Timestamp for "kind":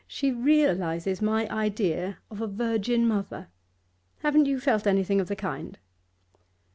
5.35-5.77